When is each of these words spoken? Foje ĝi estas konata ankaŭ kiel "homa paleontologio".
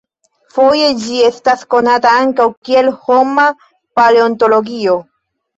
Foje 0.53 0.87
ĝi 1.01 1.19
estas 1.27 1.65
konata 1.75 2.15
ankaŭ 2.21 2.49
kiel 2.71 2.89
"homa 3.05 3.47
paleontologio". 4.01 4.99